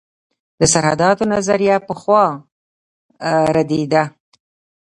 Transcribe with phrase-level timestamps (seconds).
[0.59, 2.25] د سرحداتو نظریه پخوا
[3.55, 4.03] ردېده.